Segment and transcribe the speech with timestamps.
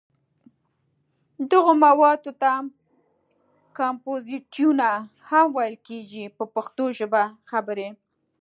[1.49, 2.51] دغو موادو ته
[3.77, 4.87] کمپوزېټونه
[5.29, 7.89] هم ویل کېږي په پښتو ژبه خبرې.